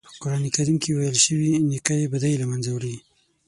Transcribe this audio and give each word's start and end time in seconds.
په 0.13 0.17
قرآن 0.21 0.43
کریم 0.55 0.77
کې 0.83 0.89
ویل 0.93 1.17
شوي 1.25 1.51
نېکۍ 1.69 2.01
بدۍ 2.11 2.33
له 2.41 2.45
منځه 2.51 2.69
وړي. 2.73 2.95